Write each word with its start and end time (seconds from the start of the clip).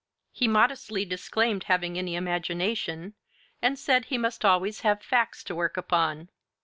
He 0.31 0.47
modestly 0.47 1.05
disclaimed 1.05 1.65
having 1.65 1.95
any 1.95 2.15
imagination, 2.15 3.13
and 3.61 3.77
said 3.77 4.05
he 4.05 4.17
must 4.17 4.43
always 4.43 4.79
have 4.79 5.03
facts 5.03 5.43
to 5.43 5.53
work 5.53 5.77
upon. 5.77 6.29